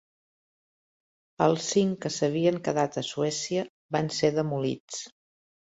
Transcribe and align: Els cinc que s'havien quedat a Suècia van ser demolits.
Els 1.47 1.67
cinc 1.73 1.99
que 2.07 2.11
s'havien 2.17 2.59
quedat 2.69 2.99
a 3.03 3.05
Suècia 3.13 3.69
van 3.99 4.13
ser 4.19 4.35
demolits. 4.43 5.07